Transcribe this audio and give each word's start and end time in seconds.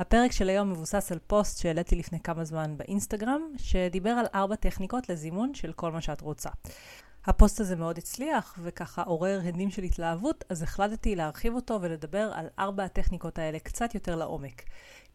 הפרק 0.00 0.32
של 0.32 0.48
היום 0.48 0.70
מבוסס 0.70 1.12
על 1.12 1.18
פוסט 1.26 1.58
שהעליתי 1.58 1.96
לפני 1.96 2.20
כמה 2.20 2.44
זמן 2.44 2.76
באינסטגרם, 2.76 3.42
שדיבר 3.56 4.10
על 4.10 4.26
ארבע 4.34 4.54
טכניקות 4.54 5.08
לזימון 5.08 5.54
של 5.54 5.72
כל 5.72 5.92
מה 5.92 6.00
שאת 6.00 6.20
רוצה. 6.20 6.50
הפוסט 7.24 7.60
הזה 7.60 7.76
מאוד 7.76 7.98
הצליח, 7.98 8.58
וככה 8.62 9.02
עורר 9.02 9.40
הדים 9.44 9.70
של 9.70 9.82
התלהבות, 9.82 10.44
אז 10.48 10.62
החלטתי 10.62 11.16
להרחיב 11.16 11.54
אותו 11.54 11.78
ולדבר 11.82 12.30
על 12.34 12.46
ארבע 12.58 12.84
הטכניקות 12.84 13.38
האלה 13.38 13.58
קצת 13.58 13.94
יותר 13.94 14.16
לעומק. 14.16 14.62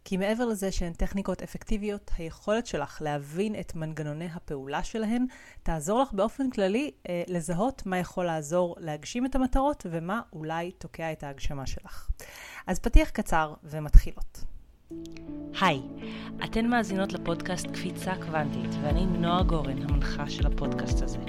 כי 0.03 0.17
מעבר 0.17 0.45
לזה 0.45 0.71
שהן 0.71 0.93
טכניקות 0.93 1.41
אפקטיביות, 1.41 2.11
היכולת 2.17 2.65
שלך 2.65 3.01
להבין 3.01 3.59
את 3.59 3.75
מנגנוני 3.75 4.29
הפעולה 4.33 4.83
שלהן, 4.83 5.25
תעזור 5.63 6.01
לך 6.01 6.13
באופן 6.13 6.49
כללי 6.49 6.91
אה, 7.09 7.23
לזהות 7.27 7.85
מה 7.85 7.97
יכול 7.97 8.25
לעזור 8.25 8.75
להגשים 8.79 9.25
את 9.25 9.35
המטרות 9.35 9.85
ומה 9.89 10.21
אולי 10.33 10.71
תוקע 10.71 11.11
את 11.11 11.23
ההגשמה 11.23 11.65
שלך. 11.65 12.09
אז 12.67 12.79
פתיח 12.79 13.09
קצר 13.09 13.53
ומתחילות. 13.63 14.54
היי, 15.61 15.81
אתן 16.43 16.67
מאזינות 16.67 17.13
לפודקאסט 17.13 17.67
קפיצה 17.67 18.13
קוונטית, 18.15 18.75
ואני 18.81 19.05
נועה 19.05 19.43
גורן, 19.43 19.81
המנחה 19.81 20.29
של 20.29 20.47
הפודקאסט 20.47 21.01
הזה. 21.01 21.19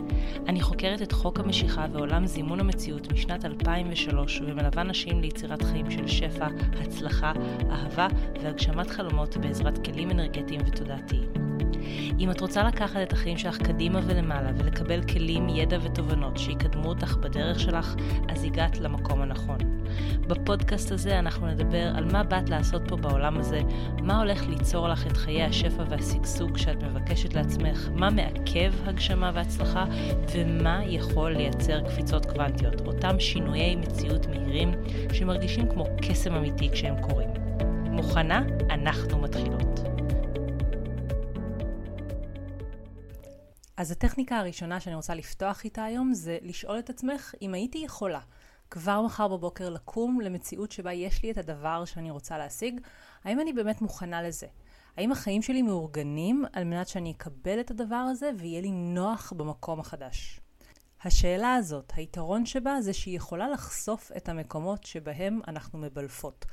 אני 0.49 0.61
חוקרת 0.61 1.03
את 1.03 1.13
חוק 1.13 1.41
המשיכה 1.41 1.87
ועולם 1.93 2.27
זימון 2.27 2.61
המציאות 2.61 3.13
משנת 3.13 3.45
2003, 3.45 4.41
ומלווה 4.41 4.83
נשים 4.83 5.21
ליצירת 5.21 5.63
חיים 5.63 5.91
של 5.91 6.09
שפע, 6.09 6.47
הצלחה, 6.81 7.33
אהבה 7.71 8.09
והגשמת 8.43 8.91
חלומות 8.91 9.37
בעזרת 9.37 9.85
כלים 9.87 10.11
אנרגטיים 10.11 10.61
ותודעתיים. 10.67 11.46
אם 12.19 12.31
את 12.31 12.41
רוצה 12.41 12.65
לקחת 12.65 13.03
את 13.03 13.13
החיים 13.13 13.39
שלך 13.39 13.59
קדימה 13.59 14.01
ולמעלה 14.07 14.51
ולקבל 14.57 15.03
כלים, 15.03 15.49
ידע 15.49 15.79
ותובנות 15.83 16.39
שיקדמו 16.39 16.89
אותך 16.89 17.17
בדרך 17.17 17.61
שלך, 17.61 17.95
אז 18.29 18.45
הגעת 18.45 18.79
למקום 18.79 19.21
הנכון. 19.21 19.59
בפודקאסט 20.29 20.93
הזה 20.93 21.19
אנחנו 21.19 21.47
נדבר 21.47 21.93
על 21.97 22.05
מה 22.13 22.23
באת 22.23 22.51
לעשות 22.51 22.83
פה 22.89 22.97
בעולם 22.97 23.39
הזה, 23.39 23.61
מה 24.03 24.19
הולך 24.19 24.47
ליצור 24.49 24.89
לך 24.89 25.07
את 25.07 25.17
חיי 25.17 25.43
השפע 25.43 25.83
והשגשוג 25.89 26.57
שאת 26.57 26.83
מבקשת 26.83 27.35
לעצמך, 27.35 27.89
מה 27.95 28.11
מעכב 28.11 28.73
הגשמה 28.85 29.31
והצלחה, 29.35 29.85
ומה 30.35 30.81
יכול 30.87 31.33
לייצר 31.33 31.81
קפיצות 31.81 32.27
קוונטיות, 32.27 32.81
אותם 32.87 33.21
שינויי 33.21 33.77
מציאות 33.77 34.27
מהירים 34.27 34.71
שמרגישים 35.13 35.69
כמו 35.69 35.85
קסם 36.03 36.35
אמיתי 36.35 36.71
כשהם 36.73 36.95
קורים. 37.03 37.29
מוכנה? 37.91 38.43
אנחנו 38.71 39.19
מתחילות. 39.19 39.96
אז 43.77 43.91
הטכניקה 43.91 44.39
הראשונה 44.39 44.81
שאני 44.81 44.97
רוצה 44.97 45.15
לפתוח 45.15 45.65
איתה 45.65 45.85
היום 45.85 46.15
זה 46.15 46.39
לשאול 46.43 46.79
את 46.79 46.91
עצמך 46.91 47.35
אם 47.43 47.55
הייתי 47.55 47.79
יכולה 47.79 48.21
כבר 48.71 49.03
מחר 49.03 49.29
בבוקר 49.29 49.69
לקום 49.71 50.21
למציאות 50.21 50.73
שבה 50.73 50.93
יש 50.93 51.23
לי 51.23 51.31
את 51.31 51.39
הדבר 51.39 51.85
שאני 51.85 52.11
רוצה 52.11 52.39
להשיג, 52.39 52.81
האם 53.25 53.41
אני 53.41 53.53
באמת 53.53 53.83
מוכנה 53.83 54.23
לזה? 54.23 54.47
האם 54.97 55.13
החיים 55.13 55.43
שלי 55.43 55.63
מאורגנים 55.63 56.45
על 56.53 56.65
מנת 56.65 56.89
שאני 56.89 57.11
אקבל 57.11 57.61
את 57.61 57.71
הדבר 57.71 57.97
הזה 57.97 58.31
ויהיה 58.39 58.61
לי 58.61 58.71
נוח 58.71 59.33
במקום 59.37 59.81
החדש? 59.81 60.41
השאלה 61.05 61.55
הזאת, 61.55 61.93
היתרון 61.97 62.47
שבה 62.47 62.81
זה 62.81 62.93
שהיא 62.93 63.17
יכולה 63.17 63.49
לחשוף 63.49 64.13
את 64.17 64.29
המקומות 64.29 64.85
שבהם 64.85 65.41
אנחנו 65.49 65.79
מבלפות. 65.79 66.45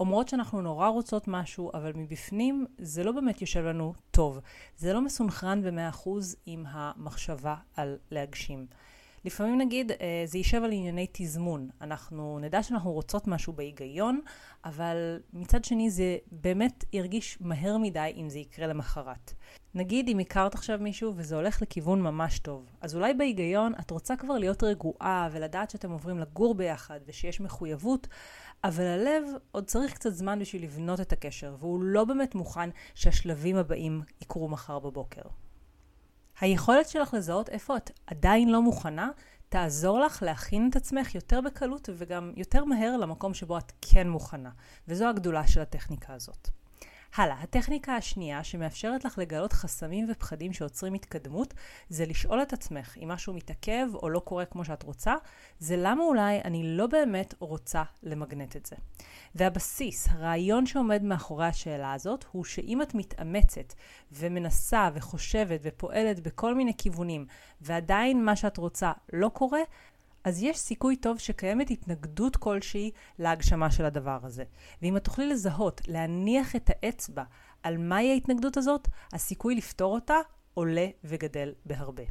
אומרות 0.00 0.28
שאנחנו 0.28 0.62
נורא 0.62 0.88
רוצות 0.88 1.28
משהו, 1.28 1.70
אבל 1.74 1.92
מבפנים 1.94 2.66
זה 2.78 3.04
לא 3.04 3.12
באמת 3.12 3.40
יושב 3.40 3.64
לנו 3.64 3.94
טוב. 4.10 4.40
זה 4.76 4.92
לא 4.92 5.00
מסונכרן 5.00 5.62
ב-100% 5.62 6.08
עם 6.46 6.64
המחשבה 6.68 7.54
על 7.76 7.96
להגשים. 8.10 8.66
לפעמים 9.24 9.58
נגיד 9.58 9.92
אה, 9.92 10.22
זה 10.26 10.38
יישב 10.38 10.62
על 10.64 10.72
ענייני 10.72 11.06
תזמון. 11.12 11.68
אנחנו 11.80 12.38
נדע 12.38 12.62
שאנחנו 12.62 12.92
רוצות 12.92 13.26
משהו 13.26 13.52
בהיגיון, 13.52 14.20
אבל 14.64 15.20
מצד 15.32 15.64
שני 15.64 15.90
זה 15.90 16.16
באמת 16.32 16.84
ירגיש 16.92 17.38
מהר 17.40 17.78
מדי 17.78 18.12
אם 18.16 18.28
זה 18.28 18.38
יקרה 18.38 18.66
למחרת. 18.66 19.32
נגיד 19.74 20.08
אם 20.08 20.18
הכרת 20.18 20.54
עכשיו 20.54 20.78
מישהו 20.78 21.12
וזה 21.16 21.36
הולך 21.36 21.62
לכיוון 21.62 22.02
ממש 22.02 22.38
טוב, 22.38 22.70
אז 22.80 22.96
אולי 22.96 23.14
בהיגיון 23.14 23.72
את 23.80 23.90
רוצה 23.90 24.16
כבר 24.16 24.38
להיות 24.38 24.62
רגועה 24.62 25.28
ולדעת 25.32 25.70
שאתם 25.70 25.90
עוברים 25.90 26.18
לגור 26.18 26.54
ביחד 26.54 27.00
ושיש 27.06 27.40
מחויבות, 27.40 28.08
אבל 28.64 28.84
הלב 28.84 29.24
עוד 29.50 29.64
צריך 29.64 29.94
קצת 29.94 30.10
זמן 30.10 30.38
בשביל 30.38 30.62
לבנות 30.62 31.00
את 31.00 31.12
הקשר, 31.12 31.56
והוא 31.58 31.82
לא 31.82 32.04
באמת 32.04 32.34
מוכן 32.34 32.70
שהשלבים 32.94 33.56
הבאים 33.56 34.02
יקרו 34.22 34.48
מחר 34.48 34.78
בבוקר. 34.78 35.22
היכולת 36.40 36.88
שלך 36.88 37.14
לזהות 37.14 37.48
איפה 37.48 37.76
את 37.76 37.90
עדיין 38.06 38.48
לא 38.48 38.62
מוכנה, 38.62 39.10
תעזור 39.48 40.00
לך 40.00 40.22
להכין 40.22 40.68
את 40.70 40.76
עצמך 40.76 41.14
יותר 41.14 41.40
בקלות 41.40 41.88
וגם 41.96 42.32
יותר 42.36 42.64
מהר 42.64 42.96
למקום 42.96 43.34
שבו 43.34 43.58
את 43.58 43.72
כן 43.80 44.08
מוכנה. 44.08 44.50
וזו 44.88 45.08
הגדולה 45.08 45.46
של 45.46 45.60
הטכניקה 45.60 46.14
הזאת. 46.14 46.48
הלאה, 47.16 47.42
הטכניקה 47.42 47.96
השנייה 47.96 48.44
שמאפשרת 48.44 49.04
לך 49.04 49.18
לגלות 49.18 49.52
חסמים 49.52 50.06
ופחדים 50.10 50.52
שעוצרים 50.52 50.94
התקדמות, 50.94 51.54
זה 51.88 52.06
לשאול 52.06 52.42
את 52.42 52.52
עצמך 52.52 52.96
אם 53.02 53.08
משהו 53.08 53.34
מתעכב 53.34 53.86
או 53.94 54.08
לא 54.08 54.18
קורה 54.18 54.44
כמו 54.44 54.64
שאת 54.64 54.82
רוצה, 54.82 55.14
זה 55.58 55.74
למה 55.78 56.04
אולי 56.04 56.40
אני 56.44 56.76
לא 56.76 56.86
באמת 56.86 57.34
רוצה 57.38 57.82
למגנט 58.02 58.56
את 58.56 58.66
זה. 58.66 58.76
והבסיס, 59.34 60.08
הרעיון 60.10 60.66
שעומד 60.66 61.02
מאחורי 61.02 61.46
השאלה 61.46 61.92
הזאת, 61.92 62.24
הוא 62.32 62.44
שאם 62.44 62.82
את 62.82 62.94
מתאמצת 62.94 63.74
ומנסה 64.12 64.90
וחושבת 64.94 65.60
ופועלת 65.62 66.20
בכל 66.20 66.54
מיני 66.54 66.72
כיוונים, 66.78 67.26
ועדיין 67.60 68.24
מה 68.24 68.36
שאת 68.36 68.56
רוצה 68.56 68.92
לא 69.12 69.28
קורה, 69.28 69.60
אז 70.24 70.42
יש 70.42 70.58
סיכוי 70.58 70.96
טוב 70.96 71.18
שקיימת 71.18 71.70
התנגדות 71.70 72.36
כלשהי 72.36 72.90
להגשמה 73.18 73.70
של 73.70 73.84
הדבר 73.84 74.18
הזה. 74.22 74.44
ואם 74.82 74.96
את 74.96 75.04
תוכלי 75.04 75.26
לזהות, 75.26 75.80
להניח 75.88 76.56
את 76.56 76.70
האצבע 76.70 77.22
על 77.62 77.78
מהי 77.78 78.10
ההתנגדות 78.10 78.56
הזאת, 78.56 78.88
הסיכוי 79.12 79.54
לפתור 79.54 79.94
אותה 79.94 80.16
עולה 80.54 80.86
וגדל 81.04 81.52
בהרבה. 81.66 82.02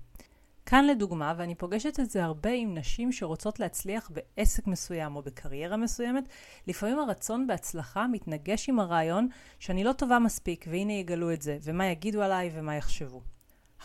כאן 0.65 0.85
לדוגמה, 0.85 1.33
ואני 1.37 1.55
פוגשת 1.55 1.99
את 1.99 2.09
זה 2.09 2.23
הרבה 2.23 2.49
עם 2.49 2.77
נשים 2.77 3.11
שרוצות 3.11 3.59
להצליח 3.59 4.11
בעסק 4.13 4.67
מסוים 4.67 5.15
או 5.15 5.21
בקריירה 5.21 5.77
מסוימת, 5.77 6.23
לפעמים 6.67 6.99
הרצון 6.99 7.47
בהצלחה 7.47 8.07
מתנגש 8.07 8.69
עם 8.69 8.79
הרעיון 8.79 9.27
שאני 9.59 9.83
לא 9.83 9.93
טובה 9.93 10.19
מספיק, 10.19 10.65
והנה 10.69 10.93
יגלו 10.93 11.33
את 11.33 11.41
זה, 11.41 11.57
ומה 11.63 11.85
יגידו 11.85 12.21
עליי 12.21 12.51
ומה 12.53 12.75
יחשבו. 12.75 13.21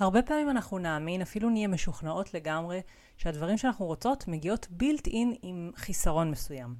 הרבה 0.00 0.22
פעמים 0.22 0.50
אנחנו 0.50 0.78
נאמין, 0.78 1.22
אפילו 1.22 1.50
נהיה 1.50 1.68
משוכנעות 1.68 2.34
לגמרי, 2.34 2.80
שהדברים 3.16 3.58
שאנחנו 3.58 3.86
רוצות 3.86 4.28
מגיעות 4.28 4.66
בילט 4.70 5.06
אין 5.06 5.34
עם 5.42 5.70
חיסרון 5.76 6.30
מסוים. 6.30 6.74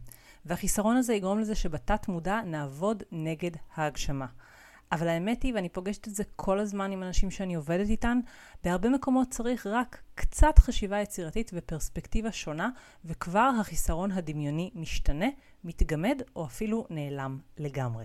והחיסרון 0.45 0.97
הזה 0.97 1.15
יגרום 1.15 1.39
לזה 1.39 1.55
שבתת 1.55 2.09
מודע 2.09 2.41
נעבוד 2.47 3.03
נגד 3.13 3.51
ההגשמה. 3.75 4.27
אבל 4.93 5.09
האמת 5.09 5.43
היא, 5.43 5.55
ואני 5.55 5.69
פוגשת 5.69 6.09
את 6.09 6.15
זה 6.15 6.25
כל 6.37 6.59
הזמן 6.59 6.93
עם 6.93 7.03
אנשים 7.03 7.31
שאני 7.31 7.55
עובדת 7.55 7.89
איתן, 7.89 8.21
בהרבה 8.65 8.89
מקומות 8.89 9.31
צריך 9.31 9.67
רק 9.67 10.03
קצת 10.15 10.59
חשיבה 10.59 11.01
יצירתית 11.01 11.51
ופרספקטיבה 11.55 12.33
שונה, 12.33 12.71
וכבר 13.05 13.51
החיסרון 13.61 14.13
הדמיוני 14.13 14.71
משתנה, 14.75 15.29
מתגמד 15.65 16.23
או 16.37 16.45
אפילו 16.45 16.87
נעלם 16.91 17.39
לגמרי. 17.59 18.05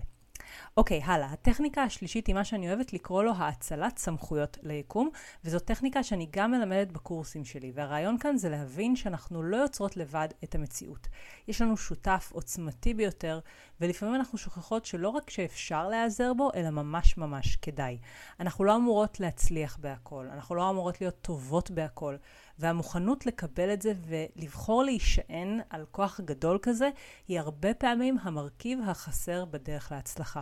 אוקיי, 0.76 1.02
הלאה. 1.04 1.32
הטכניקה 1.32 1.82
השלישית 1.82 2.26
היא 2.26 2.34
מה 2.34 2.44
שאני 2.44 2.68
אוהבת 2.68 2.92
לקרוא 2.92 3.22
לו 3.22 3.32
האצלת 3.36 3.98
סמכויות 3.98 4.58
ליקום, 4.62 5.10
וזו 5.44 5.58
טכניקה 5.58 6.02
שאני 6.02 6.28
גם 6.30 6.50
מלמדת 6.50 6.92
בקורסים 6.92 7.44
שלי. 7.44 7.72
והרעיון 7.74 8.18
כאן 8.18 8.36
זה 8.36 8.48
להבין 8.48 8.96
שאנחנו 8.96 9.42
לא 9.42 9.56
יוצרות 9.56 9.96
לבד 9.96 10.28
את 10.44 10.54
המציאות. 10.54 11.08
יש 11.48 11.62
לנו 11.62 11.76
שותף 11.76 12.30
עוצמתי 12.32 12.94
ביותר, 12.94 13.40
ולפעמים 13.80 14.14
אנחנו 14.14 14.38
שוכחות 14.38 14.84
שלא 14.84 15.08
רק 15.08 15.30
שאפשר 15.30 15.88
להיעזר 15.88 16.34
בו, 16.34 16.50
אלא 16.54 16.70
ממש 16.70 17.16
ממש 17.16 17.56
כדאי. 17.56 17.98
אנחנו 18.40 18.64
לא 18.64 18.76
אמורות 18.76 19.20
להצליח 19.20 19.76
בהכל, 19.80 20.26
אנחנו 20.32 20.54
לא 20.54 20.70
אמורות 20.70 21.00
להיות 21.00 21.20
טובות 21.22 21.70
בהכל. 21.70 22.16
והמוכנות 22.58 23.26
לקבל 23.26 23.72
את 23.72 23.82
זה 23.82 23.92
ולבחור 24.06 24.84
להישען 24.84 25.60
על 25.70 25.84
כוח 25.90 26.20
גדול 26.20 26.58
כזה, 26.62 26.90
היא 27.28 27.40
הרבה 27.40 27.74
פעמים 27.74 28.18
המרכיב 28.22 28.78
החסר 28.86 29.44
בדרך 29.44 29.92
להצלחה. 29.92 30.40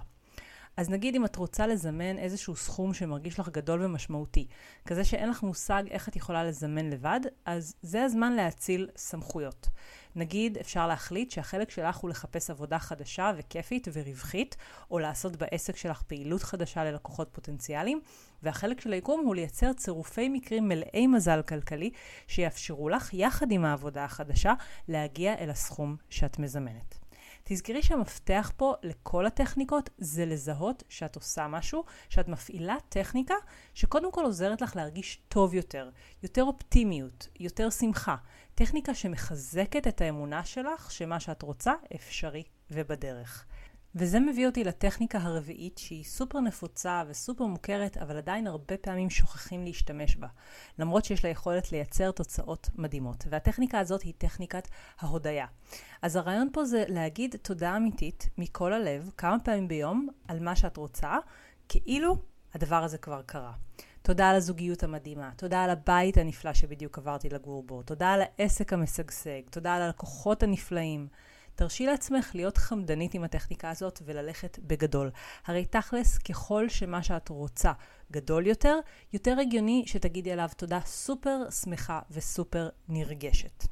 אז 0.76 0.90
נגיד 0.90 1.14
אם 1.14 1.24
את 1.24 1.36
רוצה 1.36 1.66
לזמן 1.66 2.18
איזשהו 2.18 2.56
סכום 2.56 2.94
שמרגיש 2.94 3.40
לך 3.40 3.48
גדול 3.48 3.84
ומשמעותי, 3.84 4.46
כזה 4.86 5.04
שאין 5.04 5.30
לך 5.30 5.42
מושג 5.42 5.82
איך 5.90 6.08
את 6.08 6.16
יכולה 6.16 6.44
לזמן 6.44 6.90
לבד, 6.90 7.20
אז 7.44 7.74
זה 7.82 8.04
הזמן 8.04 8.32
להציל 8.32 8.88
סמכויות. 8.96 9.68
נגיד 10.16 10.58
אפשר 10.58 10.86
להחליט 10.86 11.30
שהחלק 11.30 11.70
שלך 11.70 11.96
הוא 11.96 12.10
לחפש 12.10 12.50
עבודה 12.50 12.78
חדשה 12.78 13.32
וכיפית 13.36 13.88
ורווחית, 13.92 14.56
או 14.90 14.98
לעשות 14.98 15.36
בעסק 15.36 15.76
שלך 15.76 16.02
פעילות 16.02 16.42
חדשה 16.42 16.84
ללקוחות 16.84 17.28
פוטנציאליים, 17.32 18.00
והחלק 18.42 18.80
של 18.80 18.92
היקום 18.92 19.26
הוא 19.26 19.34
לייצר 19.34 19.72
צירופי 19.72 20.28
מקרים 20.28 20.68
מלאי 20.68 21.06
מזל 21.06 21.42
כלכלי, 21.42 21.90
שיאפשרו 22.26 22.88
לך, 22.88 23.14
יחד 23.14 23.52
עם 23.52 23.64
העבודה 23.64 24.04
החדשה, 24.04 24.52
להגיע 24.88 25.34
אל 25.38 25.50
הסכום 25.50 25.96
שאת 26.10 26.38
מזמנת. 26.38 27.01
תזכרי 27.44 27.82
שהמפתח 27.82 28.52
פה 28.56 28.74
לכל 28.82 29.26
הטכניקות 29.26 29.90
זה 29.98 30.26
לזהות 30.26 30.82
שאת 30.88 31.16
עושה 31.16 31.48
משהו, 31.48 31.84
שאת 32.08 32.28
מפעילה 32.28 32.76
טכניקה 32.88 33.34
שקודם 33.74 34.12
כל 34.12 34.24
עוזרת 34.24 34.62
לך 34.62 34.76
להרגיש 34.76 35.22
טוב 35.28 35.54
יותר, 35.54 35.90
יותר 36.22 36.42
אופטימיות, 36.42 37.28
יותר 37.40 37.70
שמחה. 37.70 38.16
טכניקה 38.54 38.94
שמחזקת 38.94 39.86
את 39.86 40.00
האמונה 40.00 40.44
שלך 40.44 40.90
שמה 40.90 41.20
שאת 41.20 41.42
רוצה 41.42 41.72
אפשרי 41.94 42.42
ובדרך. 42.70 43.46
וזה 43.94 44.20
מביא 44.20 44.46
אותי 44.46 44.64
לטכניקה 44.64 45.18
הרביעית 45.18 45.78
שהיא 45.78 46.04
סופר 46.04 46.40
נפוצה 46.40 47.02
וסופר 47.08 47.44
מוכרת, 47.44 47.96
אבל 47.96 48.16
עדיין 48.16 48.46
הרבה 48.46 48.76
פעמים 48.76 49.10
שוכחים 49.10 49.64
להשתמש 49.64 50.16
בה, 50.16 50.28
למרות 50.78 51.04
שיש 51.04 51.24
לה 51.24 51.30
יכולת 51.30 51.72
לייצר 51.72 52.10
תוצאות 52.10 52.70
מדהימות. 52.74 53.24
והטכניקה 53.30 53.78
הזאת 53.78 54.02
היא 54.02 54.14
טכניקת 54.18 54.68
ההודיה. 55.00 55.46
אז 56.02 56.16
הרעיון 56.16 56.48
פה 56.52 56.64
זה 56.64 56.84
להגיד 56.88 57.36
תודה 57.42 57.76
אמיתית 57.76 58.28
מכל 58.38 58.72
הלב, 58.72 59.10
כמה 59.16 59.38
פעמים 59.38 59.68
ביום, 59.68 60.08
על 60.28 60.40
מה 60.40 60.56
שאת 60.56 60.76
רוצה, 60.76 61.16
כאילו 61.68 62.16
הדבר 62.54 62.84
הזה 62.84 62.98
כבר 62.98 63.22
קרה. 63.22 63.52
תודה 64.02 64.30
על 64.30 64.36
הזוגיות 64.36 64.82
המדהימה, 64.82 65.30
תודה 65.36 65.64
על 65.64 65.70
הבית 65.70 66.16
הנפלא 66.16 66.52
שבדיוק 66.54 66.98
עברתי 66.98 67.28
לגור 67.28 67.62
בו, 67.62 67.82
תודה 67.82 68.12
על 68.12 68.22
העסק 68.22 68.72
המשגשג, 68.72 69.40
תודה 69.50 69.74
על 69.74 69.82
הלקוחות 69.82 70.42
הנפלאים. 70.42 71.08
תרשי 71.54 71.86
לעצמך 71.86 72.30
להיות 72.34 72.56
חמדנית 72.56 73.14
עם 73.14 73.24
הטכניקה 73.24 73.70
הזאת 73.70 74.02
וללכת 74.04 74.58
בגדול. 74.62 75.10
הרי 75.46 75.64
תכלס, 75.64 76.18
ככל 76.18 76.68
שמה 76.68 77.02
שאת 77.02 77.28
רוצה 77.28 77.72
גדול 78.12 78.46
יותר, 78.46 78.78
יותר 79.12 79.40
הגיוני 79.40 79.84
שתגידי 79.86 80.32
עליו 80.32 80.48
תודה 80.56 80.80
סופר 80.80 81.50
שמחה 81.50 82.00
וסופר 82.10 82.68
נרגשת. 82.88 83.64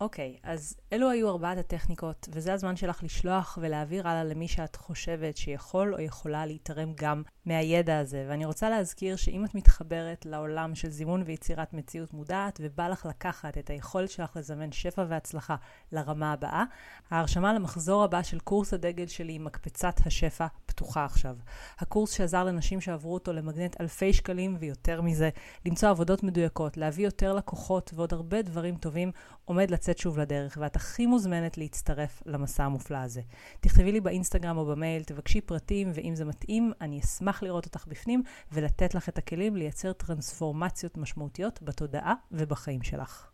אוקיי, 0.00 0.38
אז 0.42 0.76
אלו 0.92 1.10
היו 1.10 1.28
ארבעת 1.28 1.58
הטכניקות, 1.58 2.28
וזה 2.32 2.52
הזמן 2.52 2.76
שלך 2.76 3.02
לשלוח 3.02 3.58
ולהעביר 3.60 4.08
הלאה 4.08 4.24
למי 4.24 4.48
שאת 4.48 4.76
חושבת 4.76 5.36
שיכול 5.36 5.94
או 5.94 6.00
יכולה 6.00 6.46
להתערם 6.46 6.92
גם 6.94 7.22
מהידע 7.46 7.98
הזה. 7.98 8.26
ואני 8.28 8.44
רוצה 8.44 8.70
להזכיר 8.70 9.16
שאם 9.16 9.44
את 9.44 9.54
מתחברת 9.54 10.26
לעולם 10.26 10.74
של 10.74 10.90
זימון 10.90 11.22
ויצירת 11.26 11.72
מציאות 11.72 12.12
מודעת, 12.12 12.60
ובא 12.62 12.88
לך 12.88 13.06
לקחת 13.06 13.58
את 13.58 13.70
היכולת 13.70 14.10
שלך 14.10 14.36
לזמן 14.36 14.72
שפע 14.72 15.04
והצלחה 15.08 15.56
לרמה 15.92 16.32
הבאה, 16.32 16.64
ההרשמה 17.10 17.52
למחזור 17.52 18.04
הבא 18.04 18.22
של 18.22 18.40
קורס 18.40 18.74
הדגל 18.74 19.06
שלי, 19.06 19.38
מקפצת 19.38 19.94
השפע, 20.06 20.46
פתוחה 20.74 21.04
עכשיו. 21.04 21.36
הקורס 21.78 22.12
שעזר 22.12 22.44
לנשים 22.44 22.80
שעברו 22.80 23.14
אותו 23.14 23.32
למגנט 23.32 23.80
אלפי 23.80 24.12
שקלים 24.12 24.56
ויותר 24.58 25.02
מזה, 25.02 25.30
למצוא 25.66 25.88
עבודות 25.88 26.22
מדויקות, 26.22 26.76
להביא 26.76 27.04
יותר 27.04 27.32
לקוחות 27.32 27.90
ועוד 27.94 28.12
הרבה 28.12 28.42
דברים 28.42 28.76
טובים, 28.76 29.12
עומד 29.44 29.70
לצאת 29.70 29.98
שוב 29.98 30.18
לדרך, 30.18 30.58
ואת 30.60 30.76
הכי 30.76 31.06
מוזמנת 31.06 31.58
להצטרף 31.58 32.22
למסע 32.26 32.64
המופלא 32.64 32.98
הזה. 32.98 33.20
תכתבי 33.60 33.92
לי 33.92 34.00
באינסטגרם 34.00 34.56
או 34.56 34.66
במייל, 34.66 35.02
תבקשי 35.02 35.40
פרטים, 35.40 35.90
ואם 35.94 36.14
זה 36.14 36.24
מתאים, 36.24 36.72
אני 36.80 37.00
אשמח 37.00 37.42
לראות 37.42 37.66
אותך 37.66 37.86
בפנים 37.86 38.22
ולתת 38.52 38.94
לך 38.94 39.08
את 39.08 39.18
הכלים 39.18 39.56
לייצר 39.56 39.92
טרנספורמציות 39.92 40.96
משמעותיות 40.96 41.62
בתודעה 41.62 42.14
ובחיים 42.32 42.82
שלך. 42.82 43.33